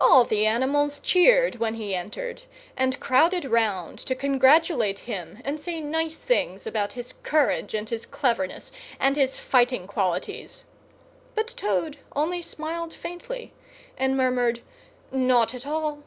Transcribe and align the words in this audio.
All 0.00 0.24
the 0.24 0.44
animals 0.44 0.98
cheered 0.98 1.60
when 1.60 1.74
he 1.74 1.94
entered, 1.94 2.42
and 2.76 2.98
crowded 2.98 3.44
round 3.44 3.96
to 4.00 4.16
congratulate 4.16 4.98
him 4.98 5.38
and 5.44 5.60
say 5.60 5.80
nice 5.80 6.18
things 6.18 6.66
about 6.66 6.94
his 6.94 7.12
courage, 7.22 7.72
and 7.72 7.88
his 7.88 8.04
cleverness, 8.04 8.72
and 8.98 9.14
his 9.14 9.36
fighting 9.36 9.86
qualities; 9.86 10.64
but 11.36 11.46
Toad 11.46 11.98
only 12.16 12.42
smiled 12.42 12.92
faintly, 12.92 13.52
and 13.96 14.16
murmured, 14.16 14.62
"Not 15.12 15.54
at 15.54 15.64
all!" 15.64 16.02